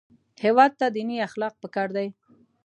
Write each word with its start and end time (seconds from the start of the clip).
هېواد 0.43 0.71
ته 0.79 0.85
دیني 0.95 1.17
اخلاق 1.27 1.53
پکار 1.63 1.87
دي 1.97 2.07